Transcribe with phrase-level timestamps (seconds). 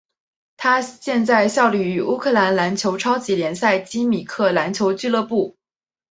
[0.57, 5.57] 他现在效力于乌克兰篮球超级联赛基米克篮球俱乐部。